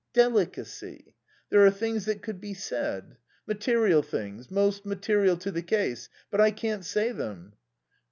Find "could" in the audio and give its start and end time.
2.23-2.41